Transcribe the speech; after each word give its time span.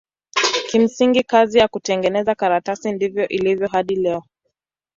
Kimsingi 0.69 1.23
kazi 1.23 1.57
ya 1.59 1.67
kutengeneza 1.67 2.35
karatasi 2.35 2.91
ndivyo 2.91 3.27
ilivyo 3.27 3.67
hadi 3.67 3.95
leo. 3.95 4.23